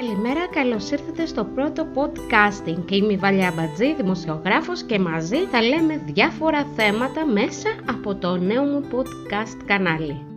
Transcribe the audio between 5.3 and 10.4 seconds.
θα λέμε διάφορα θέματα μέσα από το νέο μου podcast κανάλι.